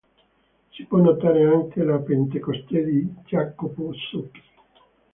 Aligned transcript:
Si 0.71 0.83
può 0.85 0.97
notare 0.97 1.43
anche 1.45 1.83
la 1.83 1.99
"Pentecoste" 1.99 2.83
di 2.83 3.07
Jacopo 3.25 3.93
Zucchi. 3.93 4.41